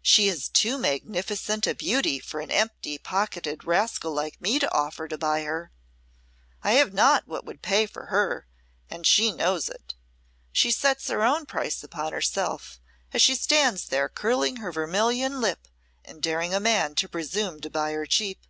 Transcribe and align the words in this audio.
"She 0.00 0.26
is 0.28 0.48
too 0.48 0.78
magnificent 0.78 1.66
a 1.66 1.74
beauty 1.74 2.18
for 2.18 2.40
an 2.40 2.50
empty 2.50 2.96
pocketed 2.96 3.64
rascal 3.66 4.10
like 4.10 4.40
me 4.40 4.58
to 4.58 4.72
offer 4.74 5.06
to 5.06 5.18
buy 5.18 5.42
her. 5.42 5.70
I 6.62 6.72
have 6.80 6.94
not 6.94 7.28
what 7.28 7.44
would 7.44 7.60
pay 7.60 7.84
for 7.84 8.06
her 8.06 8.46
and 8.88 9.06
she 9.06 9.30
knows 9.32 9.68
it. 9.68 9.94
She 10.50 10.70
sets 10.70 11.08
her 11.08 11.22
own 11.22 11.44
price 11.44 11.84
upon 11.84 12.14
herself, 12.14 12.80
as 13.12 13.20
she 13.20 13.34
stands 13.34 13.88
there 13.88 14.08
curling 14.08 14.56
her 14.64 14.72
vermilion 14.72 15.42
lip 15.42 15.68
and 16.06 16.22
daring 16.22 16.54
a 16.54 16.58
man 16.60 16.94
to 16.94 17.06
presume 17.06 17.60
to 17.60 17.68
buy 17.68 17.92
her 17.92 18.06
cheap. 18.06 18.46